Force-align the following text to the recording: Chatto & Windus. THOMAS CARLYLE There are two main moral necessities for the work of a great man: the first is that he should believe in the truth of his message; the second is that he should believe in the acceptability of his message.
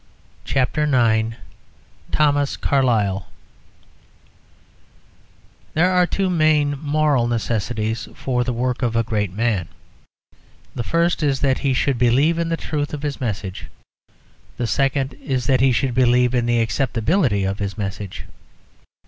Chatto 0.45 0.83
& 0.85 0.87
Windus. 0.89 1.35
THOMAS 2.11 2.57
CARLYLE 2.57 3.27
There 5.75 5.91
are 5.91 6.07
two 6.07 6.27
main 6.27 6.79
moral 6.81 7.27
necessities 7.27 8.07
for 8.15 8.43
the 8.43 8.51
work 8.51 8.81
of 8.81 8.95
a 8.95 9.03
great 9.03 9.31
man: 9.31 9.67
the 10.73 10.81
first 10.81 11.21
is 11.21 11.41
that 11.41 11.59
he 11.59 11.75
should 11.75 11.99
believe 11.99 12.39
in 12.39 12.49
the 12.49 12.57
truth 12.57 12.95
of 12.95 13.03
his 13.03 13.21
message; 13.21 13.67
the 14.57 14.65
second 14.65 15.13
is 15.23 15.45
that 15.45 15.61
he 15.61 15.71
should 15.71 15.93
believe 15.93 16.33
in 16.33 16.47
the 16.47 16.61
acceptability 16.61 17.43
of 17.43 17.59
his 17.59 17.77
message. 17.77 18.23